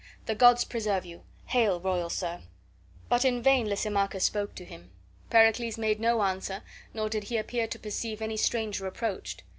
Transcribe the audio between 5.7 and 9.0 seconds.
made no answer, nor did he appear to perceive any stranger